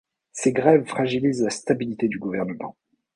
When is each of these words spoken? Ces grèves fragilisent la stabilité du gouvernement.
Ces 0.31 0.51
grèves 0.51 0.87
fragilisent 0.87 1.43
la 1.43 1.51
stabilité 1.51 2.07
du 2.07 2.17
gouvernement. 2.17 2.75